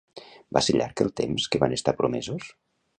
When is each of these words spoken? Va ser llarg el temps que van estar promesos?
Va 0.57 0.63
ser 0.67 0.75
llarg 0.79 1.05
el 1.07 1.13
temps 1.23 1.47
que 1.53 1.63
van 1.67 1.79
estar 1.79 1.97
promesos? 2.03 2.55